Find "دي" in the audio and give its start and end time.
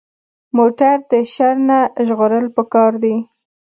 3.03-3.15